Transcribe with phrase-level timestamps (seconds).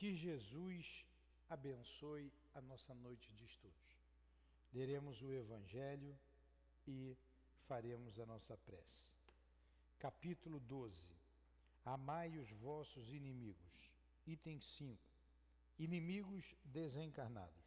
[0.00, 1.04] Que Jesus
[1.50, 4.00] abençoe a nossa noite de estudos.
[4.72, 6.18] Leremos o Evangelho
[6.86, 7.14] e
[7.68, 9.12] faremos a nossa prece.
[9.98, 11.14] Capítulo 12.
[11.84, 13.92] Amai os vossos inimigos.
[14.26, 14.98] Item 5.
[15.78, 17.66] Inimigos desencarnados.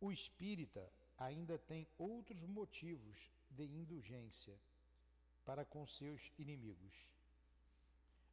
[0.00, 4.56] O espírita ainda tem outros motivos de indulgência
[5.44, 6.94] para com seus inimigos.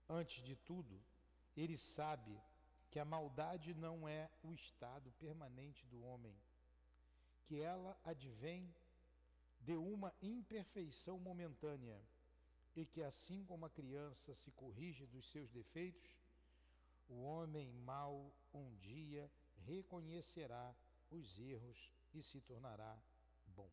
[0.08, 1.02] Antes de tudo,
[1.58, 2.40] ele sabe
[2.92, 6.36] que a maldade não é o estado permanente do homem,
[7.46, 8.74] que ela advém
[9.60, 12.00] de uma imperfeição momentânea
[12.76, 16.16] e que, assim como a criança se corrige dos seus defeitos,
[17.10, 19.32] o homem mau um dia
[19.66, 20.76] reconhecerá
[21.10, 22.98] os erros e se tornará
[23.48, 23.72] bom.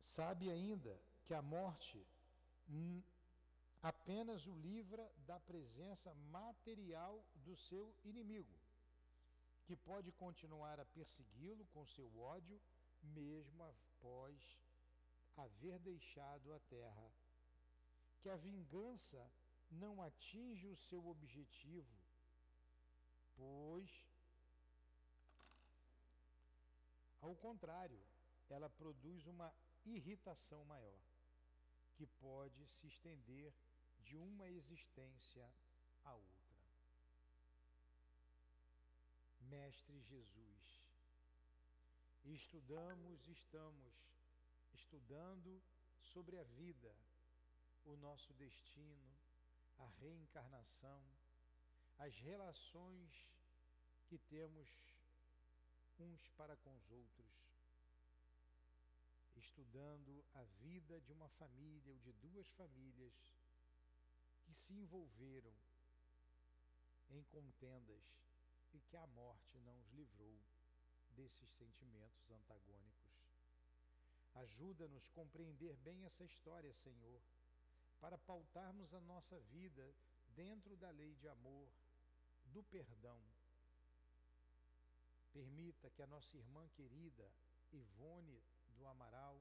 [0.00, 2.06] Sabe ainda que a morte
[3.82, 8.54] apenas o livra da presença material do seu inimigo,
[9.64, 12.60] que pode continuar a persegui-lo com seu ódio,
[13.02, 14.38] mesmo após
[15.36, 17.12] haver deixado a terra.
[18.20, 19.28] Que a vingança
[19.70, 21.98] não atinge o seu objetivo,
[23.36, 23.90] pois,
[27.20, 28.00] ao contrário,
[28.48, 29.52] ela produz uma
[29.84, 31.00] irritação maior,
[32.02, 33.54] que pode se estender
[34.00, 35.48] de uma existência
[36.02, 36.58] a outra.
[39.42, 40.82] Mestre Jesus,
[42.24, 43.94] estudamos, estamos
[44.72, 45.62] estudando
[46.12, 46.92] sobre a vida
[47.84, 49.16] o nosso destino,
[49.78, 51.04] a reencarnação,
[51.98, 53.28] as relações
[54.08, 54.68] que temos
[56.00, 57.31] uns para com os outros,
[59.42, 63.14] estudando a vida de uma família ou de duas famílias
[64.44, 65.54] que se envolveram
[67.10, 68.02] em contendas
[68.72, 70.38] e que a morte não os livrou
[71.10, 73.12] desses sentimentos antagônicos.
[74.34, 77.20] Ajuda-nos a compreender bem essa história, Senhor
[78.02, 79.94] para pautarmos a nossa vida
[80.34, 81.68] dentro da lei de amor,
[82.46, 83.16] do perdão.
[85.32, 87.32] Permita que a nossa irmã querida
[87.72, 88.42] Ivone
[88.82, 89.40] do Amaral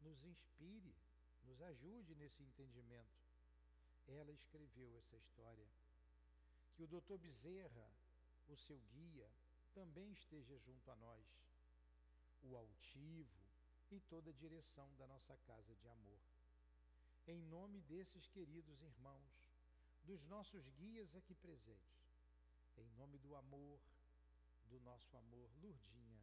[0.00, 0.96] nos inspire,
[1.44, 3.22] nos ajude nesse entendimento.
[4.06, 5.68] Ela escreveu essa história.
[6.74, 7.86] Que o doutor Bezerra,
[8.48, 9.30] o seu guia,
[9.74, 11.26] também esteja junto a nós,
[12.42, 13.40] o altivo
[13.90, 16.20] e toda a direção da nossa casa de amor
[17.26, 19.32] em nome desses queridos irmãos,
[20.02, 22.18] dos nossos guias aqui presentes,
[22.76, 23.80] em nome do amor,
[24.64, 26.21] do nosso amor, Lurdinha,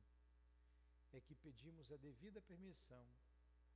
[1.12, 3.06] é que pedimos a devida permissão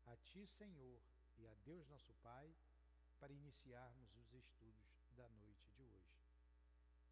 [0.06, 1.02] a Ti, Senhor,
[1.38, 2.54] e a Deus nosso Pai,
[3.20, 6.20] para iniciarmos os estudos da noite de hoje.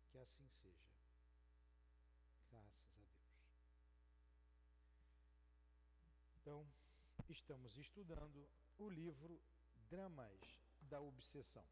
[0.10, 0.92] Que assim seja.
[2.50, 3.31] Graças a Deus.
[6.36, 6.68] Então,
[7.30, 9.42] estamos estudando o livro
[9.90, 11.66] Dramas da Obsessão.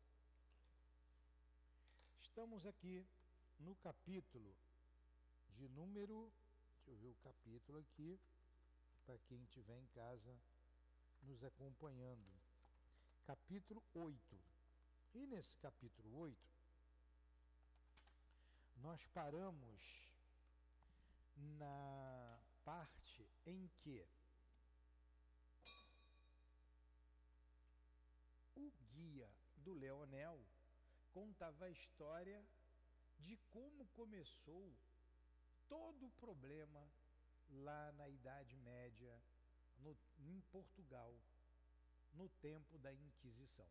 [2.21, 3.05] Estamos aqui
[3.59, 4.55] no capítulo
[5.49, 6.31] de número,
[6.75, 8.19] deixa eu ver o capítulo aqui,
[9.09, 10.39] para quem estiver em casa
[11.23, 12.31] nos acompanhando.
[13.25, 14.39] Capítulo 8.
[15.15, 16.37] E nesse capítulo 8,
[18.75, 19.81] nós paramos
[21.57, 24.07] na parte em que
[28.55, 29.27] o guia
[29.57, 30.39] do Leonel
[31.11, 32.45] contava a história
[33.17, 34.71] de como começou
[35.67, 36.87] todo o problema
[37.49, 39.21] lá na Idade Média,
[39.77, 41.15] no, em Portugal,
[42.13, 43.69] no tempo da Inquisição.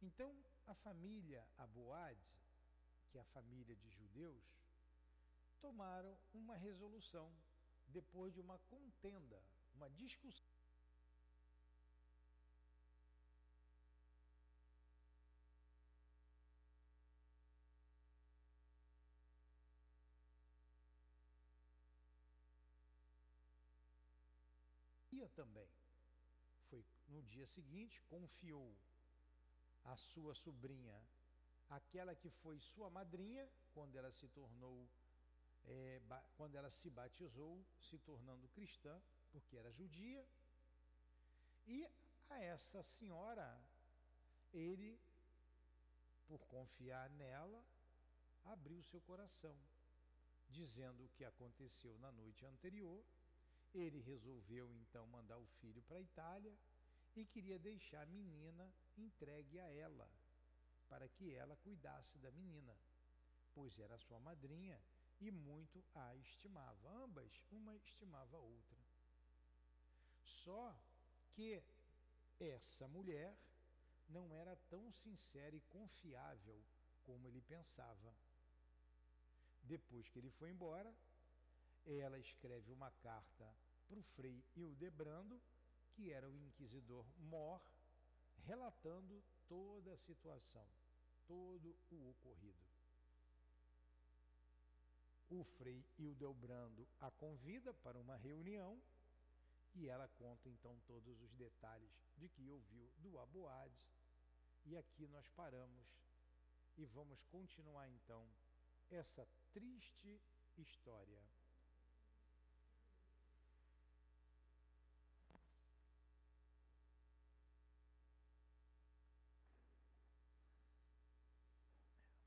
[0.00, 0.34] Então,
[0.66, 2.38] a família Aboade,
[3.10, 4.44] que é a família de judeus,
[5.60, 7.32] tomaram uma resolução
[7.86, 9.42] depois de uma contenda,
[9.74, 10.57] uma discussão
[25.40, 25.70] também.
[26.68, 28.76] Foi no dia seguinte, confiou
[29.84, 30.98] a sua sobrinha,
[31.70, 34.88] aquela que foi sua madrinha, quando ela se tornou,
[35.66, 36.00] é,
[36.36, 39.00] quando ela se batizou, se tornando cristã,
[39.30, 40.26] porque era judia,
[41.66, 41.86] e
[42.30, 43.48] a essa senhora,
[44.52, 45.00] ele,
[46.26, 47.64] por confiar nela,
[48.44, 49.56] abriu seu coração,
[50.48, 53.04] dizendo o que aconteceu na noite anterior
[53.74, 56.54] ele resolveu então mandar o filho para a Itália
[57.16, 60.08] e queria deixar a menina entregue a ela,
[60.88, 62.76] para que ela cuidasse da menina,
[63.54, 64.80] pois era sua madrinha
[65.20, 66.88] e muito a estimava.
[66.90, 68.78] Ambas, uma estimava a outra.
[70.22, 70.74] Só
[71.32, 71.62] que
[72.38, 73.36] essa mulher
[74.08, 76.64] não era tão sincera e confiável
[77.04, 78.14] como ele pensava.
[79.62, 80.94] Depois que ele foi embora,
[81.92, 83.54] ela escreve uma carta
[83.86, 85.40] para o Frei Hildebrando,
[85.92, 87.62] que era o inquisidor mor,
[88.44, 90.66] relatando toda a situação,
[91.26, 92.68] todo o ocorrido.
[95.30, 98.80] O Frei Hildebrando a convida para uma reunião
[99.74, 103.78] e ela conta então todos os detalhes de que ouviu do Aboade.
[104.64, 105.86] E aqui nós paramos
[106.76, 108.26] e vamos continuar então
[108.90, 110.20] essa triste
[110.56, 111.22] história.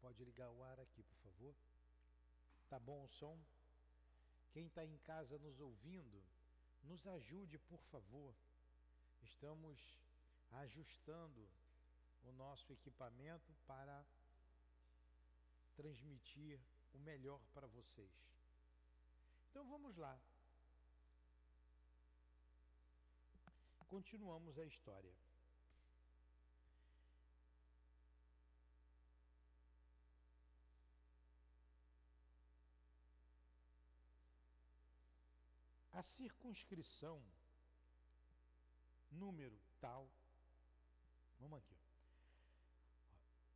[0.01, 1.55] Pode o ar aqui, por favor.
[2.69, 3.37] Tá bom o som?
[4.51, 6.23] Quem está em casa nos ouvindo,
[6.83, 8.35] nos ajude, por favor.
[9.21, 9.79] Estamos
[10.51, 11.49] ajustando
[12.23, 14.05] o nosso equipamento para
[15.75, 16.59] transmitir
[16.93, 18.11] o melhor para vocês.
[19.49, 20.19] Então vamos lá.
[23.87, 25.13] Continuamos a história.
[36.01, 37.21] A circunscrição,
[39.11, 40.09] número tal,
[41.39, 41.77] vamos aqui.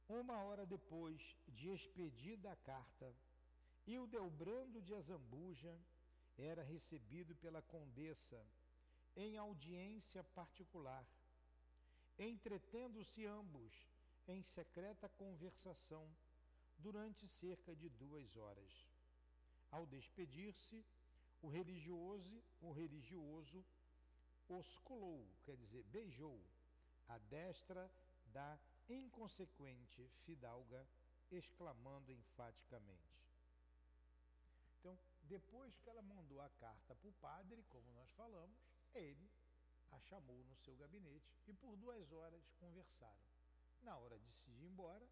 [0.07, 3.11] Uma hora depois de expedida a carta,
[3.87, 5.75] Hildebrando de Azambuja
[6.37, 8.39] era recebido pela condessa
[9.15, 11.03] em audiência particular,
[12.19, 13.73] entretendo-se ambos
[14.27, 16.07] em secreta conversação
[16.77, 18.87] durante cerca de duas horas.
[19.71, 20.85] Ao despedir-se,
[21.41, 23.65] o religioso, o religioso
[24.47, 26.43] osculou, quer dizer, beijou
[27.07, 27.91] a destra
[28.25, 28.59] da
[28.89, 30.87] inconsequente fidalga,
[31.31, 33.15] exclamando enfaticamente:
[34.79, 38.57] então, depois que ela mandou a carta para o padre, como nós falamos,
[38.93, 39.31] ele
[39.91, 43.25] a chamou no seu gabinete e por duas horas conversaram.
[43.81, 45.07] Na hora de se ir embora,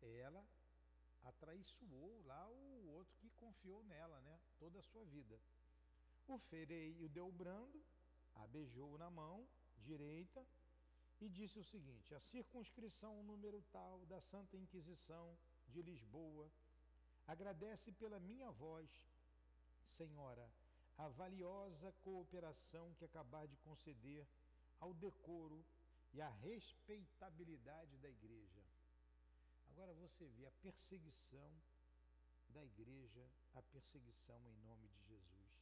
[0.00, 0.46] ela
[1.28, 4.38] atraiçoou lá o outro que confiou nela, né?
[4.58, 5.40] Toda a sua vida.
[6.26, 7.82] O fereio deu brando,
[8.34, 9.48] a beijou na mão
[9.78, 10.46] direita
[11.20, 15.36] e disse o seguinte: a circunscrição número tal da Santa Inquisição
[15.68, 16.50] de Lisboa
[17.28, 18.88] Agradece pela minha voz,
[19.84, 20.50] Senhora,
[20.96, 24.26] a valiosa cooperação que acabar de conceder
[24.80, 25.62] ao decoro
[26.14, 28.64] e à respeitabilidade da igreja.
[29.78, 31.52] Agora você vê a perseguição
[32.48, 35.52] da igreja, a perseguição em nome de Jesus.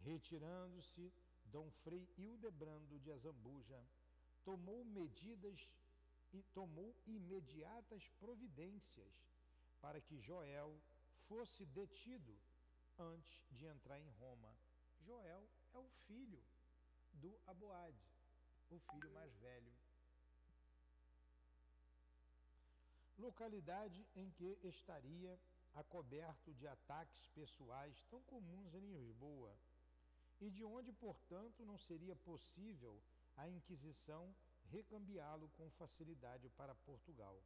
[0.00, 1.12] Retirando-se,
[1.44, 3.80] Dom Frei Hildebrando de Azambuja
[4.42, 5.70] tomou medidas
[6.32, 9.14] e tomou imediatas providências
[9.80, 10.82] para que Joel
[11.28, 12.36] fosse detido
[12.98, 14.52] antes de entrar em Roma.
[14.98, 16.42] Joel é o filho
[17.12, 18.04] do Aboade,
[18.68, 19.81] o filho mais velho.
[23.22, 25.38] Localidade em que estaria
[25.74, 29.56] acoberto de ataques pessoais tão comuns em Lisboa,
[30.40, 33.00] e de onde, portanto, não seria possível
[33.36, 37.40] a Inquisição recambiá-lo com facilidade para Portugal.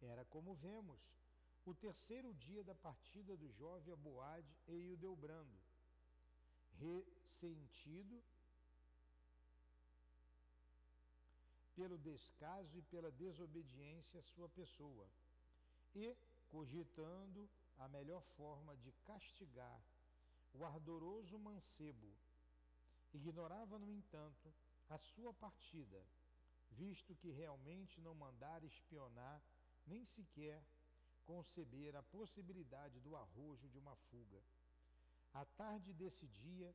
[0.00, 1.00] Era como vemos,
[1.64, 5.60] o terceiro dia da partida do jovem Aboade e Hildebrando,
[6.72, 8.20] ressentido
[11.74, 15.08] pelo descaso e pela desobediência à sua pessoa,
[15.94, 16.16] e
[16.48, 17.48] cogitando
[17.78, 19.82] a melhor forma de castigar
[20.54, 22.12] o ardoroso mancebo,
[23.12, 24.52] ignorava, no entanto,
[24.88, 26.04] a sua partida,
[26.70, 29.42] visto que realmente não mandara espionar
[29.86, 30.62] nem sequer
[31.24, 34.42] conceber a possibilidade do arrojo de uma fuga.
[35.32, 36.74] À tarde desse dia,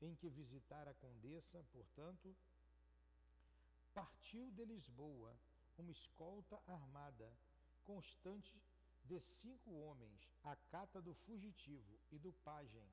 [0.00, 2.34] em que visitara a condessa, portanto,
[3.94, 5.36] partiu de Lisboa
[5.78, 7.32] uma escolta armada,
[7.84, 8.60] constante
[9.04, 12.88] de cinco homens, à cata do fugitivo e do pajem,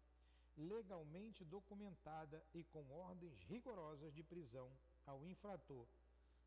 [0.57, 4.71] legalmente documentada e com ordens rigorosas de prisão
[5.05, 5.87] ao infrator,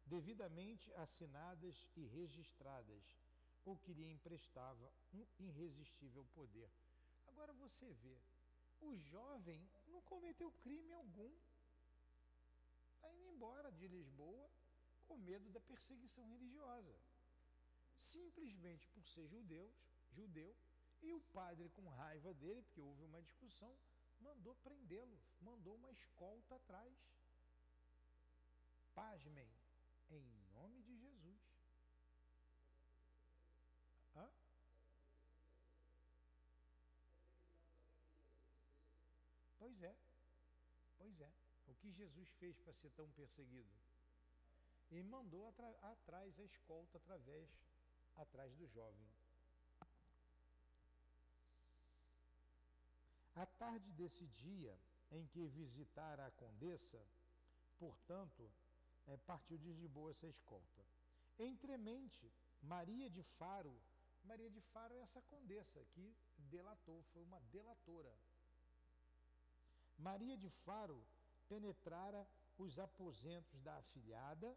[0.04, 3.16] devidamente assinadas e registradas,
[3.64, 6.68] ou que lhe emprestava um irresistível poder.
[7.26, 8.18] Agora você vê,
[8.80, 11.32] o jovem não cometeu crime algum.
[13.32, 14.50] Embora de Lisboa
[15.06, 16.94] com medo da perseguição religiosa.
[17.96, 19.74] Simplesmente por ser judeus,
[20.10, 20.56] judeu,
[21.02, 23.76] e o padre, com raiva dele, porque houve uma discussão,
[24.20, 26.96] mandou prendê-lo, mandou uma escolta atrás.
[28.94, 29.50] Pasmem,
[30.10, 31.40] em nome de Jesus.
[34.14, 34.30] Hã?
[39.58, 39.96] Pois é,
[40.98, 41.32] pois é.
[41.66, 43.74] O que Jesus fez para ser tão perseguido?
[44.92, 45.48] E mandou
[45.82, 47.50] atrás a escolta através
[48.16, 49.08] atrás do jovem.
[53.34, 54.78] À tarde desse dia
[55.10, 57.02] em que visitara a condessa,
[57.78, 58.48] portanto,
[59.08, 60.82] é, partiu de Lisboa essa escolta.
[61.38, 62.30] Entremente,
[62.62, 63.74] Maria de Faro,
[64.24, 68.14] Maria de Faro é essa condessa que delatou, foi uma delatora.
[69.98, 71.02] Maria de Faro
[71.52, 74.56] penetrara os aposentos da afilhada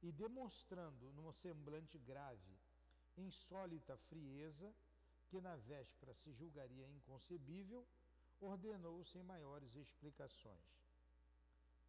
[0.00, 2.56] e, demonstrando num semblante grave,
[3.16, 4.72] insólita frieza,
[5.28, 7.84] que na véspera se julgaria inconcebível,
[8.40, 10.70] ordenou sem maiores explicações.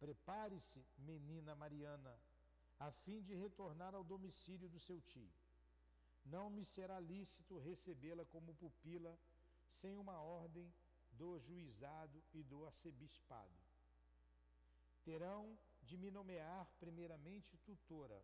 [0.00, 2.18] Prepare-se, menina Mariana,
[2.80, 5.30] a fim de retornar ao domicílio do seu tio.
[6.24, 9.16] Não me será lícito recebê-la como pupila
[9.68, 10.72] sem uma ordem
[11.12, 13.63] do juizado e do arcebispado.
[15.04, 18.20] Terão de me nomear primeiramente tutora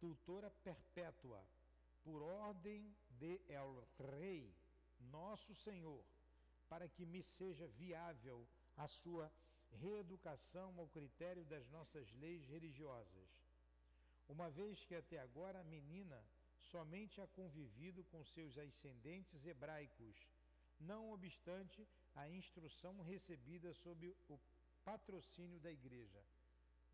[0.00, 1.44] tutora perpétua,
[2.02, 2.82] por ordem
[3.18, 3.86] de El
[4.18, 4.50] Rei,
[5.12, 6.02] nosso Senhor,
[6.70, 8.46] para que me seja viável
[8.78, 9.30] a sua
[9.72, 13.28] reeducação ao critério das nossas leis religiosas.
[14.26, 16.18] Uma vez que até agora a menina
[16.70, 20.16] somente ha convivido com seus ascendentes hebraicos,
[20.78, 24.38] não obstante a instrução recebida sob o
[24.84, 26.22] patrocínio da igreja.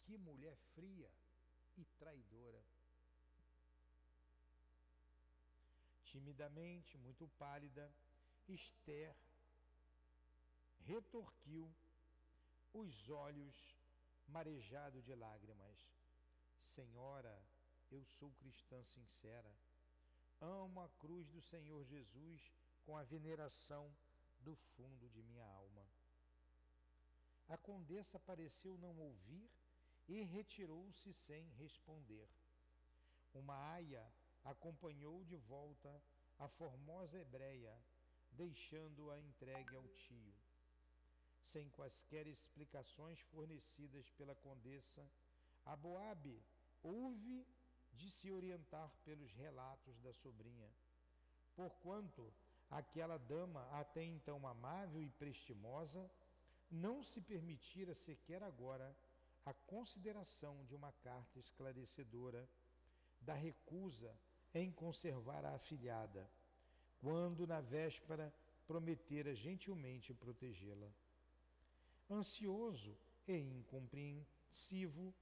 [0.04, 1.10] Que mulher fria
[1.76, 2.62] e traidora!
[6.04, 7.92] Timidamente, muito pálida,
[8.48, 9.14] Esther
[10.86, 11.68] retorquiu
[12.72, 13.76] os olhos
[14.28, 15.78] marejado de lágrimas.
[16.60, 17.36] Senhora,
[17.90, 19.52] eu sou cristã sincera.
[20.40, 22.52] Amo a cruz do Senhor Jesus
[22.84, 23.90] com a veneração
[24.46, 25.84] do fundo de minha alma.
[27.48, 29.50] A condessa pareceu não ouvir
[30.08, 32.28] e retirou-se sem responder.
[33.34, 34.04] Uma aia
[34.44, 36.00] acompanhou de volta
[36.38, 37.76] a formosa hebreia,
[38.30, 40.34] deixando-a entregue ao tio.
[41.42, 45.04] Sem quaisquer explicações fornecidas pela condessa,
[45.64, 46.40] Aboabe
[46.82, 47.44] houve
[47.92, 50.70] de se orientar pelos relatos da sobrinha,
[51.56, 52.32] porquanto
[52.70, 56.10] aquela dama, até então amável e prestimosa,
[56.70, 58.96] não se permitira sequer agora
[59.44, 62.48] a consideração de uma carta esclarecedora
[63.20, 64.12] da recusa
[64.52, 66.28] em conservar a afilhada,
[67.00, 68.34] quando na véspera
[68.66, 70.90] prometera gentilmente protegê-la.
[72.10, 72.96] Ansioso
[73.26, 75.14] e incompreensivo,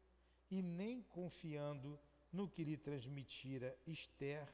[0.50, 1.98] e nem confiando
[2.32, 4.48] no que lhe transmitira Esther,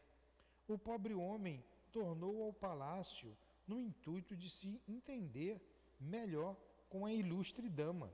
[0.66, 5.61] o pobre homem tornou ao palácio no intuito de se entender
[6.00, 6.56] melhor
[6.88, 8.12] com a ilustre dama,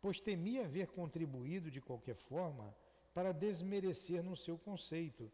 [0.00, 2.74] pois temia haver contribuído de qualquer forma
[3.12, 5.30] para desmerecer no seu conceito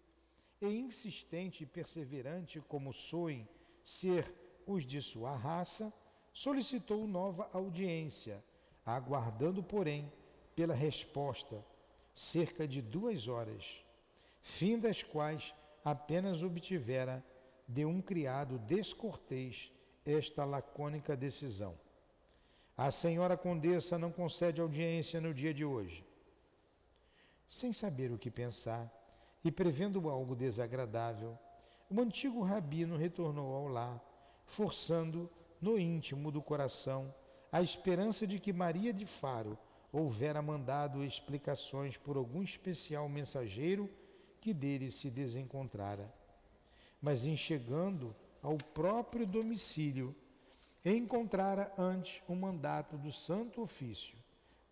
[0.60, 3.46] e insistente e perseverante como soem
[3.84, 4.32] ser
[4.66, 5.92] os de sua raça,
[6.32, 8.42] solicitou nova audiência,
[8.84, 10.10] aguardando, porém,
[10.54, 11.64] pela resposta
[12.14, 13.84] cerca de duas horas,
[14.40, 15.54] fim das quais
[15.84, 17.24] apenas obtivera
[17.66, 19.72] de um criado descortês
[20.04, 21.74] esta lacônica decisão.
[22.76, 26.04] A senhora condessa não concede audiência no dia de hoje.
[27.48, 28.92] Sem saber o que pensar,
[29.44, 31.38] e prevendo algo desagradável,
[31.90, 34.02] o antigo rabino retornou ao lar,
[34.46, 35.30] forçando
[35.60, 37.14] no íntimo do coração
[37.52, 39.56] a esperança de que Maria de Faro
[39.92, 43.88] houvera mandado explicações por algum especial mensageiro
[44.40, 46.12] que dele se desencontrara.
[47.04, 50.16] Mas em chegando ao próprio domicílio,
[50.82, 54.16] encontrara antes um mandato do Santo Ofício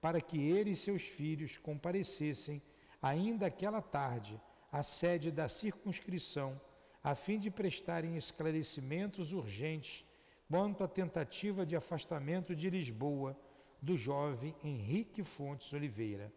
[0.00, 2.62] para que ele e seus filhos comparecessem
[3.02, 4.40] ainda aquela tarde
[4.72, 6.58] à sede da circunscrição,
[7.04, 10.02] a fim de prestarem esclarecimentos urgentes
[10.48, 13.38] quanto à tentativa de afastamento de Lisboa
[13.82, 16.32] do jovem Henrique Fontes Oliveira,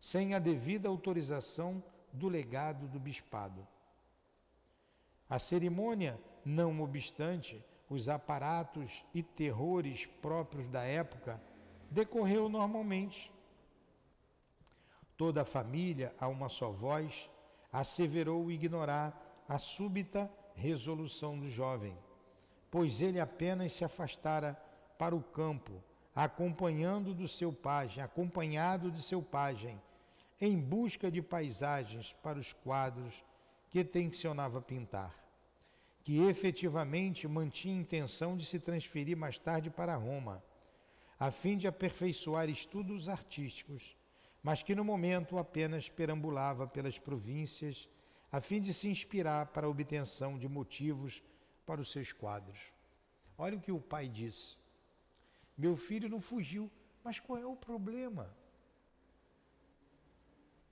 [0.00, 1.80] sem a devida autorização
[2.12, 3.64] do legado do bispado.
[5.28, 11.40] A cerimônia, não obstante, os aparatos e terrores próprios da época,
[11.90, 13.32] decorreu normalmente.
[15.16, 17.30] Toda a família, a uma só voz,
[17.72, 21.96] asseverou ignorar a súbita resolução do jovem,
[22.70, 24.54] pois ele apenas se afastara
[24.98, 25.82] para o campo,
[26.14, 29.80] acompanhando do seu pajem, acompanhado de seu pajem,
[30.40, 33.24] em busca de paisagens para os quadros
[33.74, 35.12] que tensionava pintar,
[36.04, 40.40] que efetivamente mantinha intenção de se transferir mais tarde para Roma,
[41.18, 43.96] a fim de aperfeiçoar estudos artísticos
[44.44, 47.88] mas que no momento apenas perambulava pelas províncias
[48.30, 51.22] a fim de se inspirar para a obtenção de motivos
[51.64, 52.58] para os seus quadros.
[53.38, 54.58] Olha o que o pai disse.
[55.56, 56.70] Meu filho não fugiu,
[57.02, 58.36] mas qual é o problema?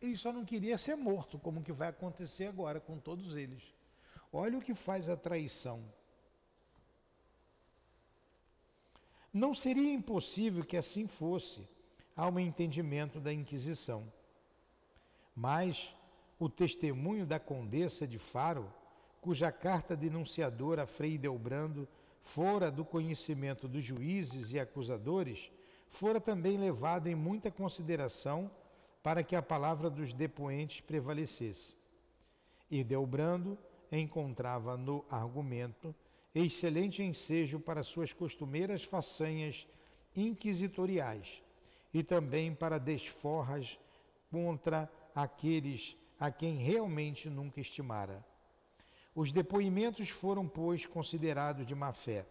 [0.03, 3.63] Ele só não queria ser morto, como que vai acontecer agora com todos eles.
[4.33, 5.85] Olha o que faz a traição.
[9.33, 11.67] Não seria impossível que assim fosse
[12.17, 14.13] há um entendimento da Inquisição.
[15.35, 15.95] Mas
[16.39, 18.73] o testemunho da Condessa de Faro,
[19.21, 21.89] cuja carta denunciadora a Frei Delbrando
[22.21, 25.51] fora do conhecimento dos juízes e acusadores,
[25.89, 28.51] fora também levado em muita consideração
[29.03, 31.77] para que a palavra dos depoentes prevalecesse.
[32.71, 33.59] E Delbrando
[33.91, 35.95] encontrava no argumento
[36.35, 39.67] excelente ensejo para suas costumeiras façanhas
[40.17, 41.43] inquisitoriais
[41.93, 43.79] e também para desforras
[44.31, 48.25] contra aqueles a quem realmente nunca estimara.
[49.15, 52.25] Os depoimentos foram, pois, considerados de má fé.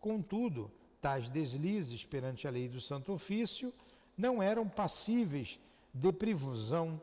[0.00, 0.70] Contudo,
[1.00, 3.72] tais deslizes perante a lei do Santo Ofício
[4.16, 5.58] não eram passíveis
[5.96, 7.00] de privusão,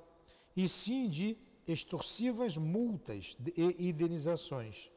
[0.56, 1.36] e sim de
[1.68, 4.92] extorsivas multas e indenizações.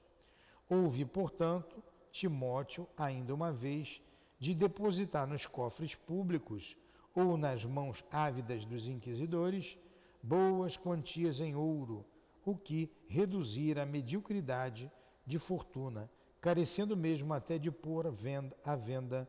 [0.68, 4.02] Houve, portanto, Timóteo, ainda uma vez,
[4.38, 6.76] de depositar nos cofres públicos
[7.14, 9.78] ou nas mãos ávidas dos inquisidores,
[10.22, 12.04] boas quantias em ouro,
[12.44, 14.92] o que reduzira a mediocridade
[15.24, 19.28] de fortuna, carecendo mesmo até de pôr à venda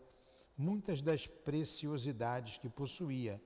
[0.58, 3.41] muitas das preciosidades que possuía,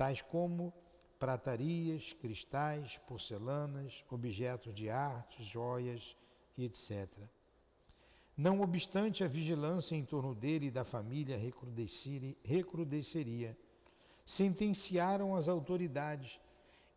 [0.00, 0.72] tais como
[1.18, 6.16] pratarias, cristais, porcelanas, objetos de arte, joias
[6.56, 7.06] e etc.
[8.34, 11.38] Não obstante a vigilância em torno dele e da família
[12.42, 13.54] recrudesceria,
[14.24, 16.40] sentenciaram as autoridades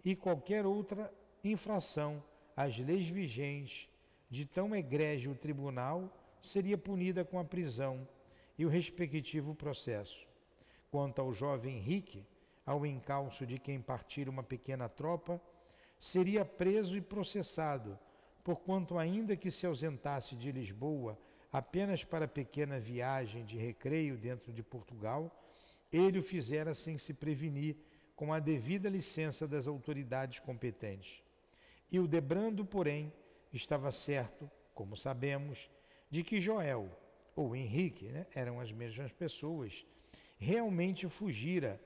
[0.05, 1.13] e qualquer outra
[1.43, 2.23] infração
[2.55, 3.89] às leis vigentes
[4.29, 8.07] de tão egrégio tribunal seria punida com a prisão
[8.57, 10.25] e o respectivo processo.
[10.89, 12.25] Quanto ao jovem Henrique,
[12.65, 15.41] ao encalço de quem partira uma pequena tropa,
[15.99, 17.97] seria preso e processado,
[18.43, 21.17] porquanto, ainda que se ausentasse de Lisboa
[21.51, 25.31] apenas para pequena viagem de recreio dentro de Portugal,
[25.91, 27.77] ele o fizera sem se prevenir,
[28.15, 31.23] com a devida licença das autoridades competentes.
[31.91, 33.11] E o Debrando, porém,
[33.51, 35.69] estava certo, como sabemos,
[36.09, 36.89] de que Joel
[37.35, 39.85] ou Henrique né, eram as mesmas pessoas,
[40.37, 41.79] realmente fugira,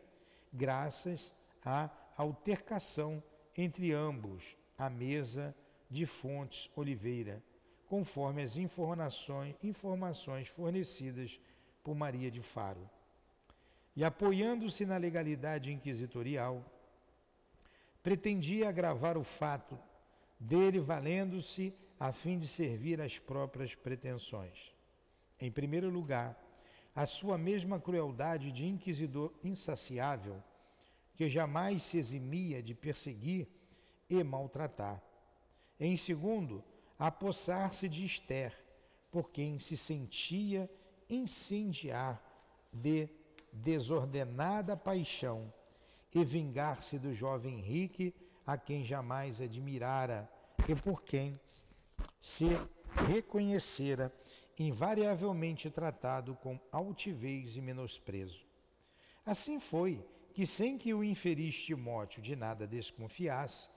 [0.58, 3.24] graças à altercação
[3.56, 5.56] entre ambos à mesa
[5.90, 7.42] de Fontes Oliveira,
[7.86, 11.40] conforme as informações, informações fornecidas
[11.84, 12.90] por Maria de Faro
[13.96, 16.64] e apoiando-se na legalidade inquisitorial,
[18.04, 19.78] pretendia agravar o fato
[20.40, 24.72] dele valendo-se a fim de servir às próprias pretensões.
[25.40, 26.38] Em primeiro lugar,
[26.98, 30.44] a sua mesma crueldade de inquisidor insaciável,
[31.16, 33.48] que jamais se eximia de perseguir
[34.10, 35.00] e maltratar.
[35.80, 36.64] Em segundo,
[36.98, 38.52] apossar-se de Esther,
[39.12, 40.68] por quem se sentia
[41.08, 42.20] incendiar
[42.74, 43.08] de
[43.54, 45.54] desordenada paixão
[46.12, 48.12] e vingar-se do jovem Henrique,
[48.44, 50.28] a quem jamais admirara
[50.68, 51.40] e por quem
[52.20, 52.48] se
[53.08, 54.12] reconhecera
[54.60, 58.46] invariavelmente tratado com altivez e menosprezo.
[59.26, 63.70] Assim foi que, sem que o infeliz Timóteo de nada desconfiasse,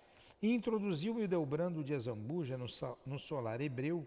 [0.43, 2.67] introduziu Edelbrando de Azambuja no,
[3.05, 4.07] no solar hebreu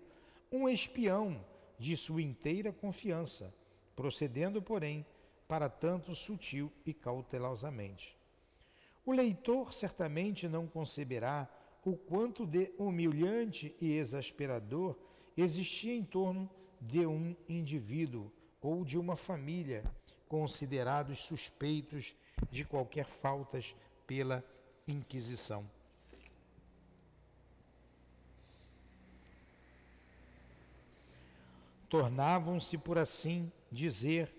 [0.51, 1.45] um espião
[1.77, 3.53] de sua inteira confiança,
[3.95, 5.05] procedendo, porém,
[5.47, 8.17] para tanto sutil e cautelosamente.
[9.05, 11.47] O leitor certamente não conceberá
[11.85, 14.95] o quanto de humilhante e exasperador
[15.35, 16.49] existia em torno
[16.83, 19.83] de um indivíduo ou de uma família
[20.27, 22.15] considerados suspeitos
[22.51, 24.43] de qualquer faltas pela
[24.87, 25.65] Inquisição.
[31.93, 34.33] tornavam-se, por assim dizer,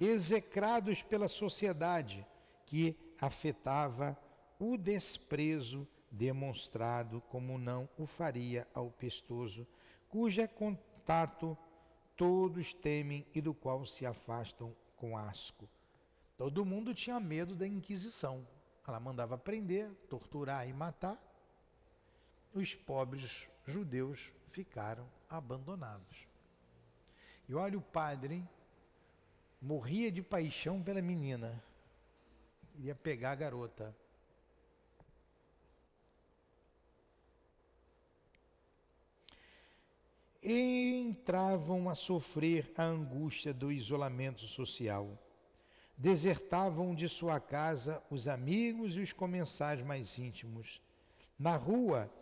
[0.00, 2.26] execrados pela sociedade
[2.64, 4.18] que afetava
[4.58, 9.66] o desprezo demonstrado como não o faria ao pestoso,
[10.08, 11.58] cuja contato
[12.16, 15.68] todos temem e do qual se afastam com asco.
[16.36, 18.46] Todo mundo tinha medo da Inquisição.
[18.86, 21.20] Ela mandava prender, torturar e matar.
[22.52, 26.26] Os pobres judeus ficaram abandonados.
[27.48, 28.46] E olha o padre,
[29.60, 31.62] morria de paixão pela menina.
[32.72, 33.96] Queria pegar a garota.
[40.44, 45.18] Entravam a sofrer a angústia do isolamento social.
[45.96, 50.82] Desertavam de sua casa os amigos e os comensais mais íntimos.
[51.38, 52.12] Na rua,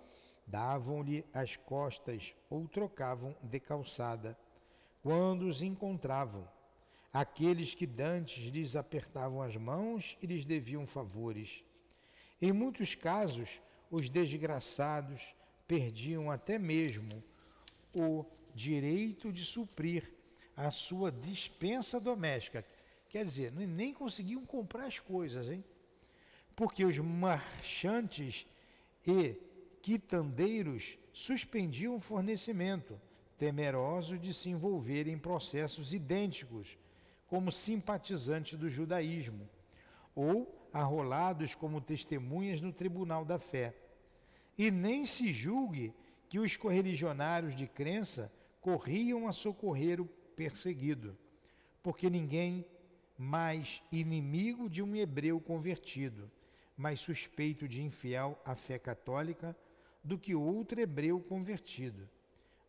[0.47, 4.39] davam-lhe as costas ou trocavam de calçada,
[5.03, 6.49] quando os encontravam.
[7.13, 11.65] Aqueles que dantes lhes apertavam as mãos e lhes deviam favores.
[12.41, 15.35] Em muitos casos, os desgraçados
[15.67, 17.23] perdiam até mesmo
[17.95, 18.25] o
[18.55, 20.13] direito de suprir
[20.57, 22.65] a sua dispensa doméstica.
[23.09, 25.65] Quer dizer, nem conseguiam comprar as coisas, hein?
[26.55, 28.47] Porque os marchantes
[29.07, 29.37] e
[29.81, 33.01] quitandeiros suspendiam o fornecimento,
[33.37, 36.79] temerosos de se envolver em processos idênticos,
[37.27, 39.49] como simpatizantes do judaísmo,
[40.15, 43.75] ou arrolados como testemunhas no tribunal da fé.
[44.57, 45.95] E nem se julgue
[46.33, 51.15] que os correligionários de crença corriam a socorrer o perseguido,
[51.83, 52.65] porque ninguém
[53.19, 56.31] mais inimigo de um hebreu convertido,
[56.75, 59.55] mais suspeito de infiel à fé católica
[60.03, 62.09] do que outro hebreu convertido,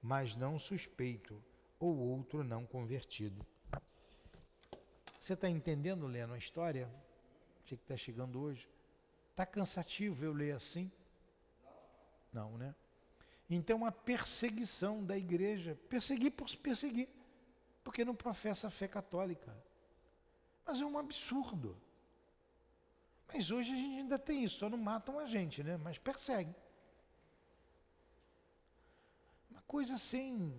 [0.01, 1.41] mas não suspeito
[1.79, 3.45] ou outro não convertido.
[5.17, 6.91] Você está entendendo, lendo a história?
[7.63, 8.67] Você que está chegando hoje?
[9.31, 10.91] Está cansativo eu ler assim?
[12.33, 12.75] Não, né?
[13.49, 17.09] Então a perseguição da igreja, perseguir por perseguir,
[17.83, 19.55] porque não professa a fé católica.
[20.65, 21.77] Mas é um absurdo.
[23.27, 25.77] Mas hoje a gente ainda tem isso, só não matam a gente, né?
[25.77, 26.55] Mas perseguem.
[29.49, 30.53] Uma coisa assim.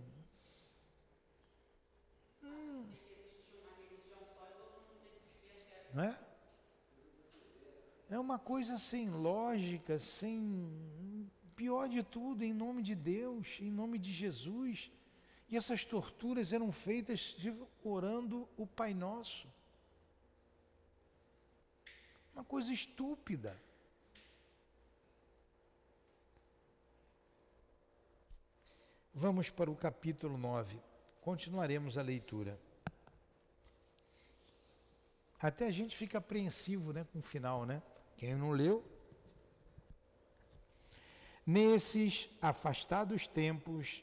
[2.42, 2.87] Hum.
[5.92, 6.18] Não é?
[8.11, 10.70] É uma coisa sem lógica, sem
[11.57, 14.90] pior de tudo, em nome de Deus, em nome de Jesus.
[15.49, 17.37] E essas torturas eram feitas
[17.83, 19.47] orando o Pai Nosso.
[22.35, 23.57] Uma coisa estúpida.
[29.14, 30.77] Vamos para o capítulo 9.
[31.21, 32.59] Continuaremos a leitura.
[35.40, 37.81] Até a gente fica apreensivo né, com o final, né?
[38.17, 38.85] Quem não leu,
[41.46, 44.02] Nesses afastados tempos,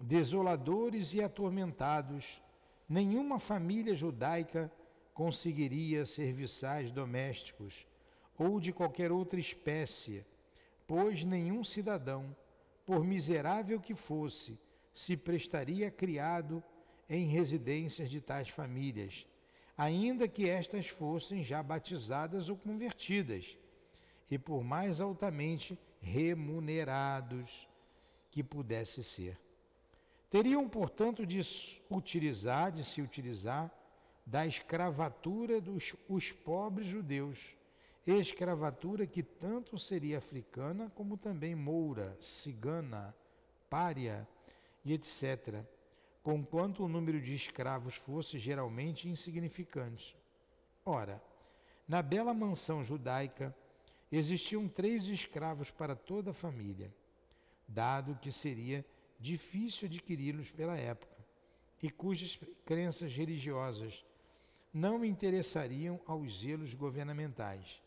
[0.00, 2.42] desoladores e atormentados,
[2.88, 4.70] nenhuma família judaica
[5.14, 7.86] conseguiria serviçais domésticos
[8.36, 10.26] ou de qualquer outra espécie,
[10.86, 12.34] pois nenhum cidadão,
[12.84, 14.58] por miserável que fosse,
[14.92, 16.62] se prestaria criado
[17.08, 19.26] em residências de tais famílias,
[19.78, 23.56] ainda que estas fossem já batizadas ou convertidas,
[24.28, 27.66] e por mais altamente remunerados
[28.30, 29.38] que pudesse ser.
[30.28, 31.40] Teriam, portanto, de
[31.88, 33.70] utilizar, de se utilizar
[34.26, 37.54] da escravatura dos os pobres judeus,
[38.06, 43.14] escravatura que tanto seria africana como também moura, cigana,
[43.70, 44.26] pária
[44.84, 45.64] e etc.,
[46.22, 50.16] conquanto o número de escravos fosse geralmente insignificante.
[50.84, 51.22] Ora,
[51.86, 53.54] na bela mansão judaica,
[54.12, 56.94] Existiam três escravos para toda a família,
[57.66, 58.84] dado que seria
[59.18, 61.16] difícil adquiri-los pela época,
[61.82, 64.04] e cujas crenças religiosas
[64.72, 67.82] não interessariam aos zelos governamentais,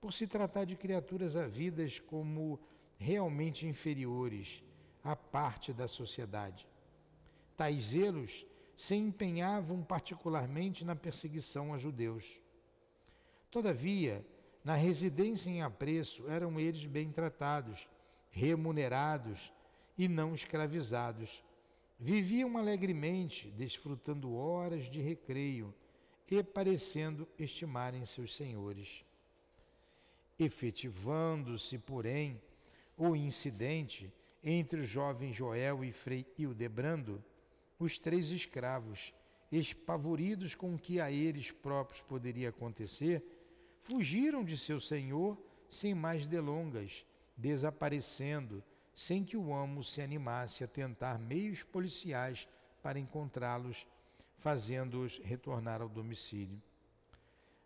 [0.00, 2.58] por se tratar de criaturas havidas como
[2.98, 4.62] realmente inferiores
[5.04, 6.66] à parte da sociedade.
[7.54, 12.40] Tais zelos se empenhavam particularmente na perseguição a judeus.
[13.50, 14.24] Todavia,
[14.66, 17.88] na residência em apreço eram eles bem tratados,
[18.32, 19.52] remunerados
[19.96, 21.44] e não escravizados.
[22.00, 25.72] Viviam alegremente, desfrutando horas de recreio
[26.28, 29.04] e parecendo estimarem seus senhores.
[30.36, 32.42] Efetivando-se, porém,
[32.96, 37.22] o incidente entre o jovem Joel e Frei Hildebrando,
[37.78, 39.14] os três escravos,
[39.52, 43.35] espavoridos com o que a eles próprios poderia acontecer,
[43.86, 45.38] fugiram de seu senhor
[45.70, 47.04] sem mais delongas,
[47.36, 48.62] desaparecendo,
[48.94, 52.48] sem que o amo se animasse a tentar meios policiais
[52.82, 53.86] para encontrá-los,
[54.38, 56.60] fazendo-os retornar ao domicílio.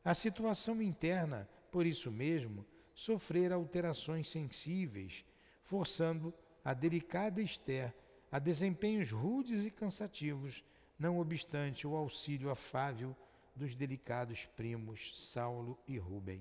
[0.04, 5.24] A situação interna, por isso mesmo, sofrera alterações sensíveis,
[5.62, 7.94] forçando a delicada Esther
[8.30, 10.62] a desempenhos rudes e cansativos,
[10.98, 13.16] não obstante o auxílio afável
[13.60, 16.40] dos delicados primos Saulo e Rubem.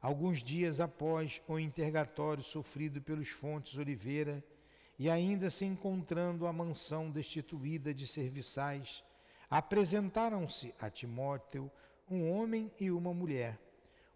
[0.00, 4.42] Alguns dias após o interrogatório sofrido pelos Fontes Oliveira,
[4.98, 9.04] e ainda se encontrando a mansão destituída de serviçais,
[9.50, 11.70] apresentaram-se a Timóteo
[12.10, 13.60] um homem e uma mulher,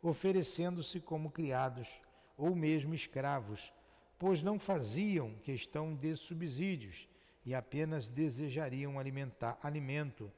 [0.03, 2.01] oferecendo-se como criados
[2.38, 3.70] ou mesmo escravos,
[4.18, 7.07] pois não faziam questão de subsídios
[7.44, 10.33] e apenas desejariam alimentar alimento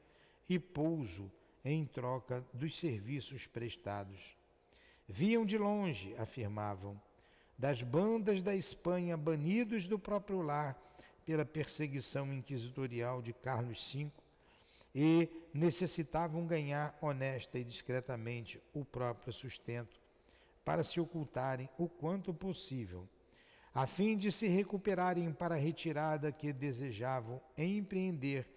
[0.47, 1.31] e pouso
[1.63, 4.37] em troca dos serviços prestados.
[5.07, 6.99] Viam de longe, afirmavam,
[7.57, 10.79] das bandas da Espanha banidos do próprio lar
[11.25, 14.11] pela perseguição inquisitorial de Carlos V
[14.93, 19.99] e necessitavam ganhar honesta e discretamente o próprio sustento
[20.63, 23.07] para se ocultarem o quanto possível,
[23.73, 28.47] a fim de se recuperarem para a retirada que desejavam empreender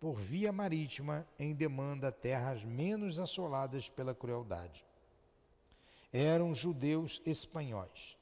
[0.00, 4.84] por via marítima em demanda terras menos assoladas pela crueldade.
[6.12, 8.16] Eram judeus espanhóis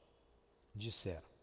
[0.73, 1.33] disseram.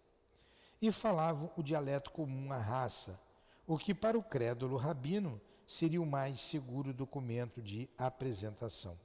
[0.82, 3.20] E falavam o dialeto comum à raça,
[3.66, 8.98] o que para o crédulo rabino seria o mais seguro documento de apresentação.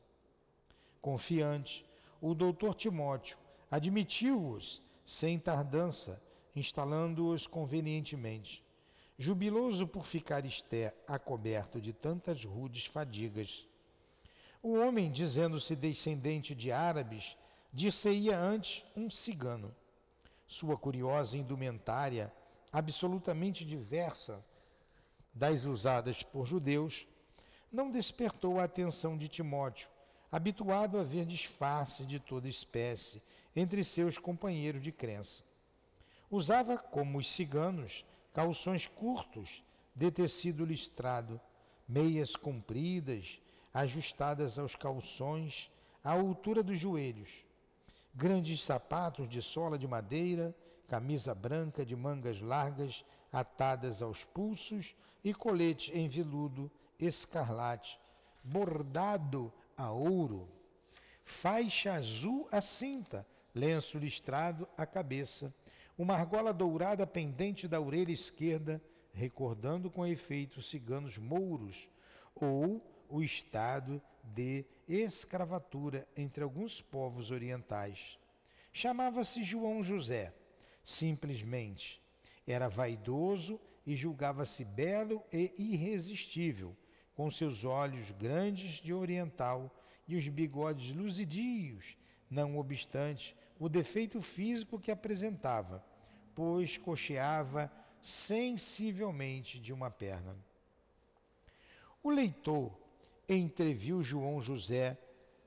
[1.01, 1.85] Confiante,
[2.19, 3.38] o doutor Timóteo
[3.69, 6.19] admitiu-os sem tardança,
[6.55, 8.64] instalando-os convenientemente.
[9.17, 13.65] Jubiloso por ficar Esté acoberto de tantas rudes fadigas.
[14.62, 17.38] O homem, dizendo-se descendente de árabes,
[17.71, 19.73] dir-se-ia antes um cigano
[20.47, 22.32] sua curiosa indumentária,
[22.71, 24.43] absolutamente diversa
[25.34, 27.08] das usadas por judeus,
[27.71, 29.89] não despertou a atenção de Timóteo,
[30.32, 33.21] habituado a ver disfarce de toda espécie
[33.56, 35.43] entre seus companheiros de crença.
[36.30, 39.63] Usava, como os ciganos, calções curtos
[39.95, 41.39] de tecido listrado,
[41.88, 43.39] meias compridas,
[43.74, 45.71] ajustadas aos calções
[46.04, 47.45] à altura dos joelhos,
[48.13, 50.54] grandes sapatos de sola de madeira,
[50.86, 54.93] camisa branca de mangas largas atadas aos pulsos
[55.24, 56.69] e colete em veludo
[57.00, 57.98] escarlate,
[58.43, 60.50] bordado a ouro,
[61.24, 65.54] faixa azul à cinta, lenço listrado à cabeça,
[65.97, 68.81] uma argola dourada pendente da orelha esquerda,
[69.13, 71.88] recordando com efeito ciganos mouros,
[72.36, 78.19] ou o estado de escravatura entre alguns povos orientais.
[78.73, 80.34] Chamava-se João José,
[80.84, 82.01] simplesmente.
[82.45, 86.75] Era vaidoso e julgava-se belo e irresistível,
[87.15, 89.73] com seus olhos grandes de oriental
[90.08, 91.97] e os bigodes luzidios,
[92.29, 95.83] não obstante o defeito físico que apresentava,
[96.33, 100.35] pois cocheava sensivelmente de uma perna.
[102.03, 102.71] O leitor
[103.27, 104.97] entreviu João José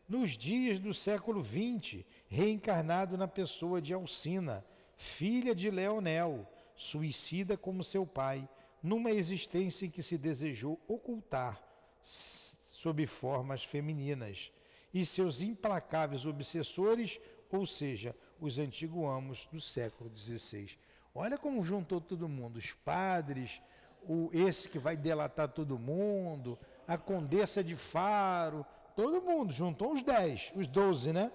[0.09, 4.65] nos dias do século XX, reencarnado na pessoa de Alcina,
[4.97, 8.49] filha de Leonel, suicida como seu pai,
[8.83, 11.63] numa existência em que se desejou ocultar
[12.03, 14.51] sob formas femininas,
[14.95, 20.79] e seus implacáveis obsessores, ou seja, os antigos amos do século XVI.
[21.15, 23.61] Olha como juntou todo mundo, os padres,
[24.03, 30.03] o esse que vai delatar todo mundo, a Condessa de Faro, todo mundo, juntou os
[30.03, 31.33] dez, os doze, né?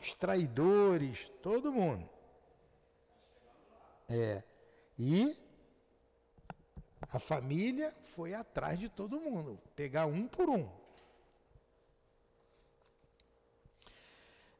[0.00, 2.08] Os traidores, todo mundo.
[4.08, 4.42] É.
[4.98, 5.36] E
[7.02, 10.79] a família foi atrás de todo mundo, pegar um por um.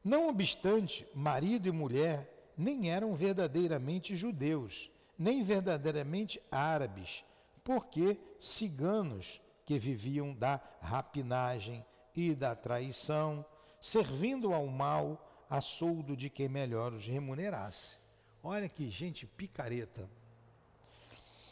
[0.03, 7.23] Não obstante, marido e mulher nem eram verdadeiramente judeus, nem verdadeiramente árabes,
[7.63, 11.85] porque ciganos que viviam da rapinagem
[12.15, 13.45] e da traição,
[13.79, 17.97] servindo ao mal a soldo de quem melhor os remunerasse.
[18.43, 20.09] Olha que gente picareta.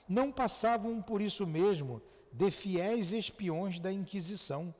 [0.07, 4.73] Não passavam por isso mesmo de fiéis espiões da Inquisição,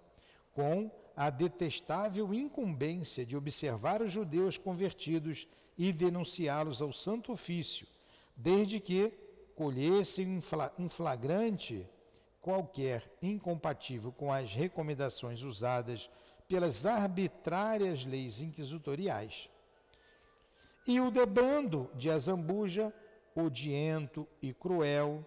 [0.54, 7.86] com a detestável incumbência de observar os judeus convertidos e denunciá-los ao Santo Ofício,
[8.38, 9.12] desde que
[9.54, 10.42] colhessem
[10.78, 11.86] um flagrante
[12.42, 16.10] qualquer incompatível com as recomendações usadas
[16.48, 19.50] pelas arbitrárias leis inquisitoriais.
[20.88, 22.94] E o debando de Azambuja,
[23.36, 25.26] odiento e cruel,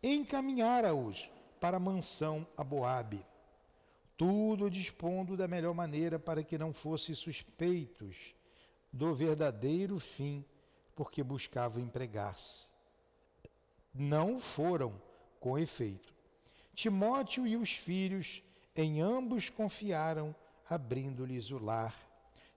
[0.00, 1.28] encaminhara-os
[1.60, 3.24] para a mansão a Boabe,
[4.16, 8.34] tudo dispondo da melhor maneira para que não fossem suspeitos
[8.92, 10.44] do verdadeiro fim
[10.94, 12.66] porque buscavam empregar-se.
[13.94, 15.00] Não foram
[15.38, 16.12] com efeito.
[16.74, 18.42] Timóteo e os filhos
[18.74, 20.34] em ambos confiaram,
[20.68, 21.96] abrindo-lhes o lar,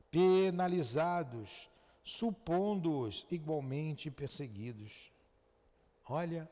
[0.10, 1.70] penalizados,
[2.04, 5.12] supondo-os igualmente perseguidos.
[6.08, 6.50] Olha,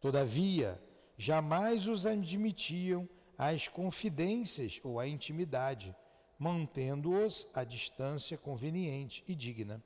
[0.00, 0.80] Todavia,
[1.18, 5.94] jamais os admitiam às confidências ou à intimidade,
[6.38, 9.82] mantendo-os à distância conveniente e digna.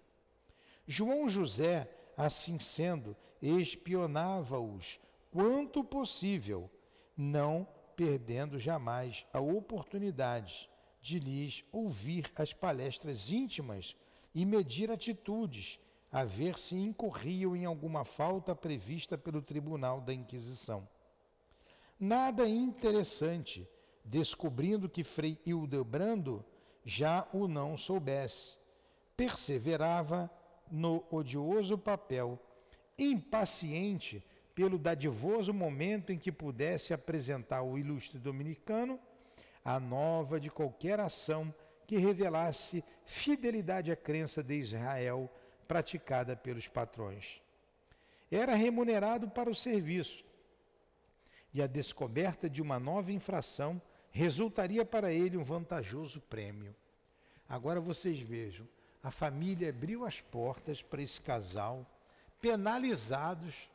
[0.87, 5.00] João José, assim sendo, espionava-os
[5.33, 6.70] quanto possível,
[7.16, 13.96] não perdendo jamais a oportunidade de lhes ouvir as palestras íntimas
[14.35, 15.79] e medir atitudes
[16.14, 20.88] a ver se incorriam em alguma falta prevista pelo Tribunal da Inquisição.
[21.98, 23.68] Nada interessante,
[24.05, 26.44] descobrindo que Frei Hildebrando
[26.85, 28.55] já o não soubesse.
[29.16, 30.31] Perseverava
[30.70, 32.38] no odioso papel,
[32.96, 34.24] impaciente
[34.55, 39.00] pelo dadivoso momento em que pudesse apresentar ao ilustre dominicano
[39.64, 41.53] a nova de qualquer ação
[41.88, 45.29] que revelasse fidelidade à crença de Israel
[45.66, 47.40] praticada pelos patrões.
[48.31, 50.24] Era remunerado para o serviço
[51.53, 56.74] e a descoberta de uma nova infração resultaria para ele um vantajoso prêmio.
[57.48, 58.66] Agora vocês vejam,
[59.03, 61.87] a família abriu as portas para esse casal,
[62.40, 63.68] penalizados,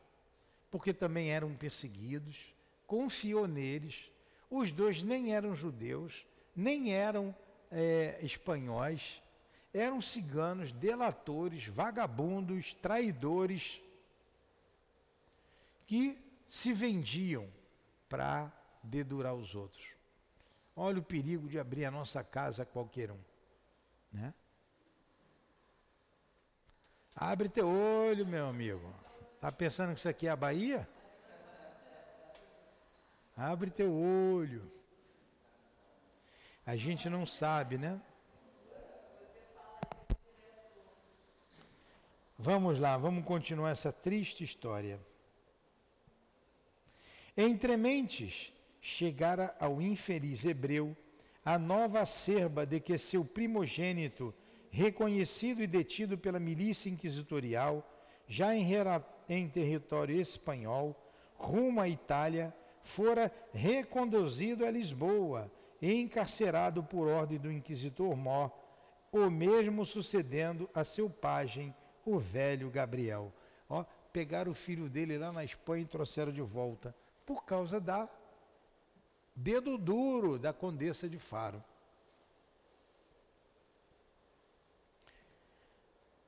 [0.72, 2.54] porque também eram perseguidos,
[2.86, 4.12] confiou neles.
[4.50, 6.26] Os dois nem eram judeus,
[6.56, 7.36] nem eram
[7.72, 9.22] é, espanhóis,
[9.74, 13.82] eram ciganos, delatores, vagabundos, traidores,
[15.86, 17.48] que se vendiam
[18.08, 18.52] para
[18.84, 19.86] dedurar os outros.
[20.76, 23.20] Olha o perigo de abrir a nossa casa a qualquer um.
[24.12, 24.34] Né?
[27.16, 28.94] Abre teu olho, meu amigo.
[29.42, 30.88] Tá pensando que isso aqui é a Bahia?
[33.36, 34.72] Abre teu olho.
[36.66, 38.02] A gente não sabe, né?
[42.42, 44.98] Vamos lá, vamos continuar essa triste história.
[47.36, 50.96] Entre mentes, chegara ao infeliz hebreu
[51.44, 54.34] a nova acerba de que seu primogênito,
[54.72, 57.86] reconhecido e detido pela milícia inquisitorial,
[58.26, 58.66] já em,
[59.28, 60.96] em território espanhol,
[61.36, 68.50] rumo à Itália, fora reconduzido a Lisboa e encarcerado por ordem do inquisitor Mó,
[69.12, 71.76] o mesmo sucedendo a seu pajem
[72.14, 73.34] o velho Gabriel.
[73.70, 76.96] Ó, pegaram o filho dele lá na Espanha e trouxeram de volta,
[77.26, 78.10] por causa da
[79.36, 81.64] dedo duro da condessa de Faro.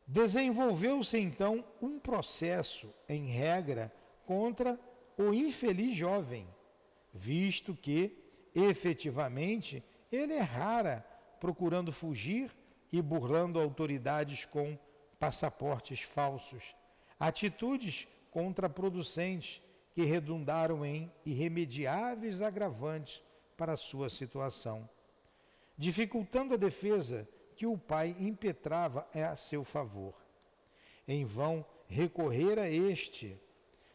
[0.07, 3.91] Desenvolveu-se então um processo, em regra,
[4.25, 4.79] contra
[5.17, 6.47] o infeliz jovem,
[7.13, 8.17] visto que,
[8.53, 11.05] efetivamente, ele errara
[11.39, 12.51] procurando fugir
[12.91, 14.77] e burlando autoridades com
[15.21, 16.75] passaportes falsos,
[17.19, 19.61] atitudes contraproducentes
[19.93, 23.21] que redundaram em irremediáveis agravantes
[23.55, 24.89] para a sua situação,
[25.77, 30.15] dificultando a defesa que o pai impetrava a seu favor.
[31.07, 33.39] Em vão recorrera este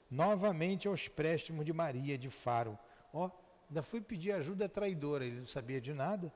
[0.09, 2.79] novamente aos préstimos de Maria de Faro.
[3.13, 3.31] Ó, oh,
[3.69, 6.33] ainda foi pedir ajuda traidora, ele não sabia de nada.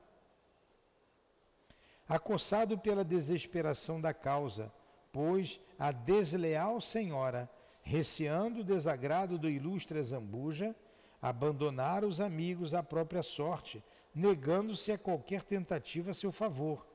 [2.09, 4.69] Acossado pela desesperação da causa,
[5.11, 7.49] pois a desleal senhora,
[7.83, 10.75] receando o desagrado do ilustre Zambuja,
[11.21, 13.83] abandonara os amigos à própria sorte,
[14.13, 16.85] negando-se a qualquer tentativa a seu favor.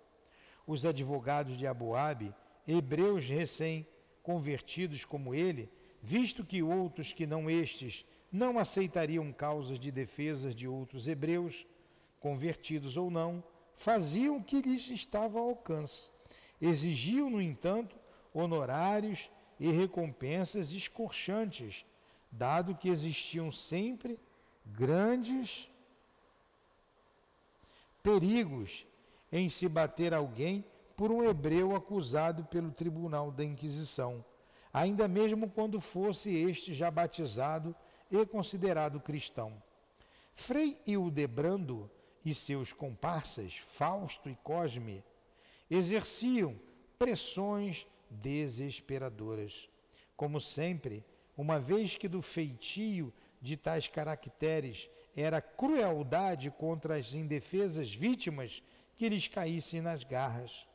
[0.66, 2.34] Os advogados de Abuabe,
[2.66, 5.70] hebreus recém-convertidos como ele,
[6.02, 11.66] visto que outros que não estes não aceitariam causas de defesa de outros hebreus,
[12.20, 13.42] convertidos ou não,
[13.74, 16.10] faziam o que lhes estava ao alcance.
[16.60, 17.96] Exigiam, no entanto,
[18.38, 21.86] honorários e recompensas escorchantes,
[22.30, 24.18] dado que existiam sempre
[24.64, 25.70] grandes
[28.02, 28.86] perigos
[29.32, 30.64] em se bater alguém
[30.96, 34.24] por um hebreu acusado pelo tribunal da Inquisição,
[34.72, 37.74] ainda mesmo quando fosse este já batizado
[38.10, 39.62] e considerado cristão.
[40.34, 41.90] Frei Hildebrando
[42.24, 45.02] e seus comparsas, Fausto e Cosme,
[45.70, 46.58] exerciam
[46.98, 49.68] pressões desesperadoras.
[50.16, 51.04] Como sempre,
[51.36, 58.62] uma vez que do feitio de tais caracteres era crueldade contra as indefesas vítimas
[58.96, 60.66] que lhes caíssem nas garras.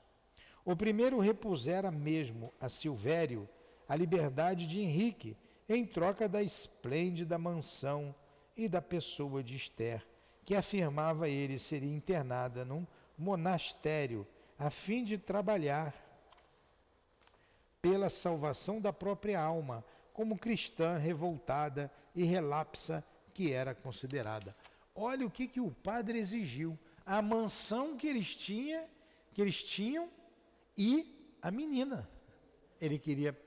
[0.63, 3.49] O primeiro repusera mesmo a Silvério
[3.87, 5.35] a liberdade de Henrique
[5.67, 8.13] em troca da esplêndida mansão
[8.55, 10.05] e da pessoa de Esther,
[10.45, 12.85] que afirmava ele seria internada num
[13.17, 14.27] monastério
[14.57, 16.10] a fim de trabalhar
[17.81, 23.03] pela salvação da própria alma, como cristã revoltada e relapsa
[23.33, 24.55] que era considerada.
[24.93, 28.87] Olha o que, que o padre exigiu: a mansão que eles, tinha,
[29.33, 30.09] que eles tinham
[30.77, 32.07] e a menina.
[32.79, 33.37] Ele queria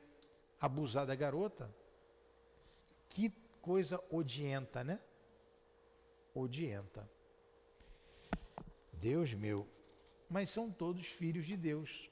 [0.60, 1.72] abusar da garota.
[3.08, 4.98] Que coisa odienta, né?
[6.34, 7.08] Odienta.
[8.92, 9.68] Deus meu,
[10.28, 12.10] mas são todos filhos de Deus.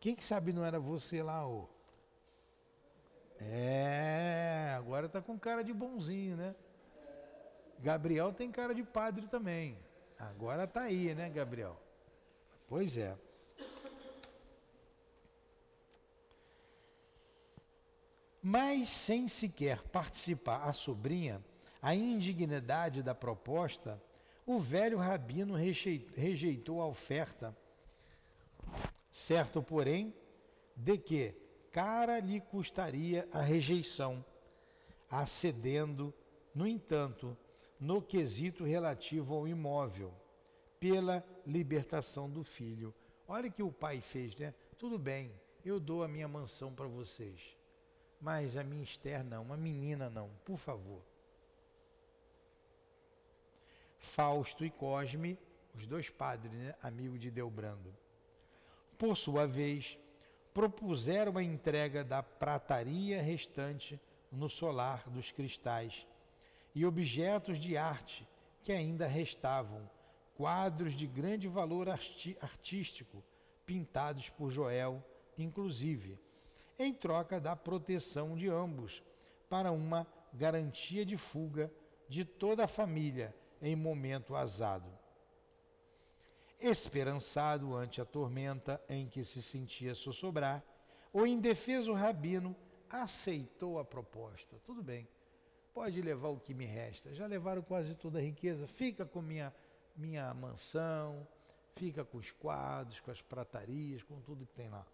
[0.00, 1.68] Quem que sabe não era você lá, ô?
[3.38, 6.54] É, agora tá com cara de bonzinho, né?
[7.78, 9.78] Gabriel tem cara de padre também.
[10.18, 11.80] Agora tá aí, né, Gabriel?
[12.66, 13.16] Pois é.
[18.42, 21.44] Mas sem sequer participar a sobrinha,
[21.82, 24.02] a indignidade da proposta,
[24.46, 27.54] o velho rabino rejeitou a oferta,
[29.10, 30.14] certo, porém,
[30.74, 31.34] de que
[31.70, 34.24] cara lhe custaria a rejeição,
[35.08, 36.12] acedendo,
[36.54, 37.36] no entanto,
[37.78, 40.12] no quesito relativo ao imóvel,
[40.78, 42.94] pela libertação do filho.
[43.28, 44.54] Olha que o pai fez, né?
[44.76, 45.32] Tudo bem,
[45.64, 47.56] eu dou a minha mansão para vocês,
[48.20, 51.02] mas a minha Esther não, menina não, por favor.
[53.98, 55.38] Fausto e Cosme,
[55.74, 57.94] os dois padres, né, amigos de Delbrando.
[59.00, 59.98] Por sua vez,
[60.52, 63.98] propuseram a entrega da prataria restante
[64.30, 66.06] no solar dos cristais
[66.74, 68.28] e objetos de arte
[68.62, 69.88] que ainda restavam,
[70.34, 73.24] quadros de grande valor artístico,
[73.64, 75.02] pintados por Joel,
[75.38, 76.18] inclusive,
[76.78, 79.02] em troca da proteção de ambos,
[79.48, 81.72] para uma garantia de fuga
[82.06, 84.99] de toda a família em momento azado.
[86.60, 90.62] Esperançado ante a tormenta em que se sentia sussobrar,
[91.12, 92.54] o indefeso rabino
[92.88, 94.56] aceitou a proposta.
[94.64, 95.08] Tudo bem,
[95.72, 97.14] pode levar o que me resta.
[97.14, 99.54] Já levaram quase toda a riqueza, fica com minha,
[99.96, 101.26] minha mansão,
[101.74, 104.86] fica com os quadros, com as pratarias, com tudo que tem lá.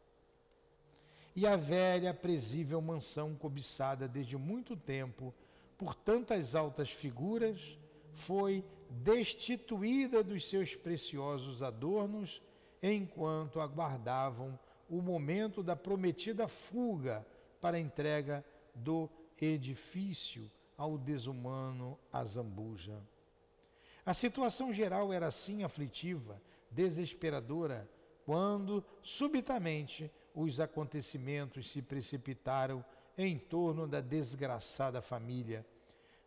[1.34, 5.34] E a velha, presível mansão cobiçada desde muito tempo
[5.76, 7.76] por tantas altas figuras,
[8.12, 12.42] foi destituída dos seus preciosos adornos
[12.82, 14.58] enquanto aguardavam
[14.88, 17.26] o momento da prometida fuga
[17.60, 19.08] para a entrega do
[19.40, 23.00] edifício ao desumano Azambuja.
[24.04, 27.88] A situação geral era assim aflitiva, desesperadora,
[28.24, 32.84] quando, subitamente, os acontecimentos se precipitaram
[33.16, 35.64] em torno da desgraçada família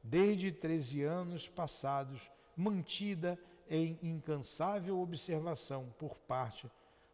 [0.04, 2.30] desde 13 anos passados,
[2.60, 3.40] mantida
[3.70, 6.70] em incansável observação por parte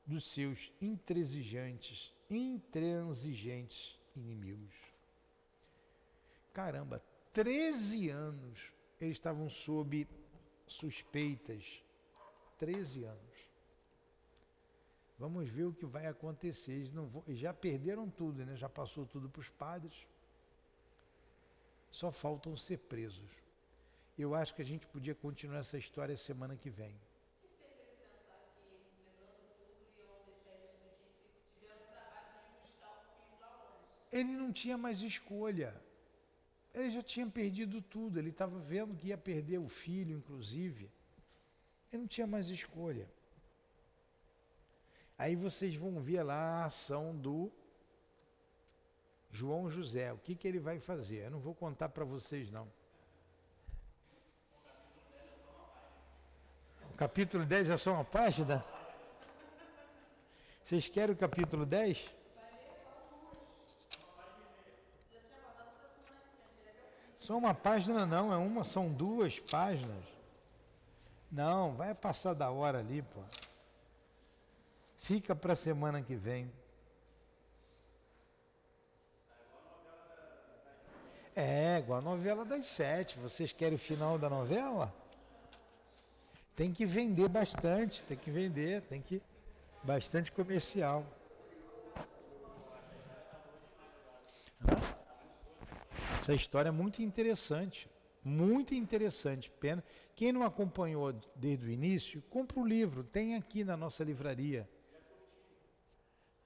[0.06, 4.74] dos seus intransigentes, intransigentes inimigos.
[6.52, 7.00] Caramba,
[7.32, 10.08] 13 anos eles estavam sob
[10.66, 11.84] suspeitas.
[12.58, 13.36] 13 anos.
[15.20, 16.72] Vamos ver o que vai acontecer.
[16.72, 18.56] Eles não vão, já perderam tudo, né?
[18.56, 20.08] já passou tudo para os padres
[21.96, 23.45] só faltam ser presos.
[24.18, 26.96] Eu acho que a gente podia continuar essa história semana que vem.
[34.12, 35.76] Ele não tinha mais escolha.
[36.74, 38.18] Ele já tinha perdido tudo.
[38.18, 40.90] Ele estava vendo que ia perder o filho, inclusive.
[41.92, 43.10] Ele não tinha mais escolha.
[45.18, 47.52] Aí vocês vão ver lá a ação do
[49.32, 51.26] João José, o que, que ele vai fazer?
[51.26, 52.72] Eu não vou contar para vocês, não.
[56.96, 58.64] Capítulo 10 é só uma página?
[60.64, 62.14] Vocês querem o capítulo 10?
[67.18, 70.04] Só uma página não, é uma, são duas páginas.
[71.32, 73.20] Não, vai passar da hora ali, pô.
[74.98, 76.52] Fica para a semana que vem.
[81.36, 83.20] É, igual a novela das sete.
[83.20, 84.94] Vocês querem o final da novela?
[86.56, 89.22] Tem que vender bastante, tem que vender, tem que.
[89.84, 91.06] Bastante comercial.
[96.20, 97.88] Essa história é muito interessante.
[98.24, 99.52] Muito interessante.
[99.60, 99.84] Pena.
[100.16, 104.68] Quem não acompanhou desde o início, compra o livro, tem aqui na nossa livraria.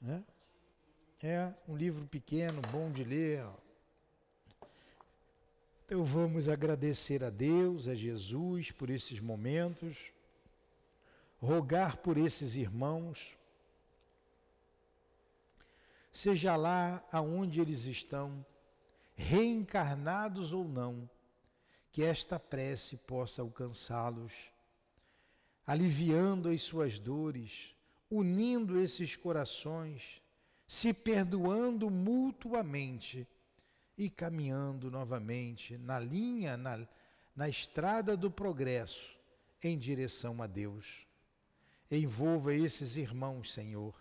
[0.01, 0.21] Né?
[1.23, 3.45] É um livro pequeno, bom de ler.
[5.89, 9.97] Então vamos agradecer a Deus, a Jesus por esses momentos,
[11.41, 13.35] rogar por esses irmãos,
[16.13, 18.45] seja lá aonde eles estão,
[19.15, 21.09] reencarnados ou não,
[21.91, 24.31] que esta prece possa alcançá-los,
[25.65, 27.73] aliviando as suas dores,
[28.11, 30.21] unindo esses corações,
[30.67, 33.27] se perdoando mutuamente
[33.99, 36.87] e caminhando novamente na linha, na,
[37.35, 39.19] na estrada do progresso
[39.61, 41.05] em direção a Deus.
[41.91, 43.93] Envolva esses irmãos, Senhor.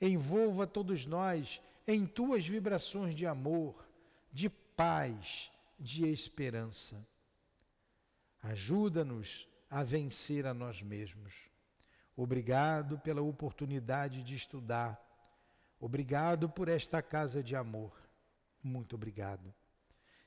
[0.00, 3.86] Envolva todos nós em tuas vibrações de amor,
[4.32, 7.06] de paz, de esperança.
[8.42, 11.34] Ajuda-nos a vencer a nós mesmos.
[12.16, 14.98] Obrigado pela oportunidade de estudar.
[15.78, 18.05] Obrigado por esta casa de amor.
[18.66, 19.54] Muito obrigado.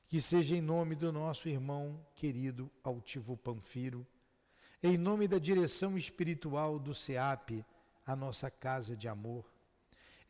[0.08, 4.06] Que seja em nome do nosso irmão querido Altivo Panfiro,
[4.82, 7.62] em nome da direção espiritual do SEAP,
[8.06, 9.44] a nossa casa de amor,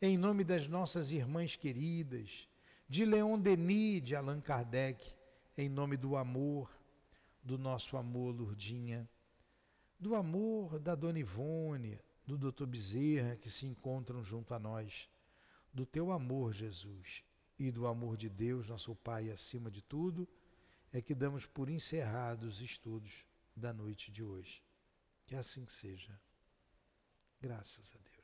[0.01, 2.49] em nome das nossas irmãs queridas,
[2.87, 5.15] de Leon Denis, de Allan Kardec,
[5.57, 6.69] em nome do amor,
[7.41, 9.09] do nosso amor, Lurdinha,
[9.97, 11.97] do amor da Dona Ivone,
[12.27, 12.65] do Dr.
[12.65, 15.09] Bezerra, que se encontram junto a nós,
[15.73, 17.23] do teu amor, Jesus,
[17.61, 20.27] e do amor de Deus, nosso Pai, acima de tudo,
[20.91, 23.23] é que damos por encerrados os estudos
[23.55, 24.63] da noite de hoje.
[25.27, 26.19] Que assim seja.
[27.39, 28.20] Graças a Deus.